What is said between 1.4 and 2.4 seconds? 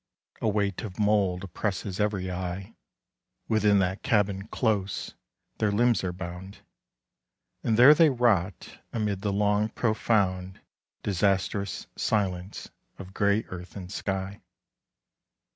oppresses every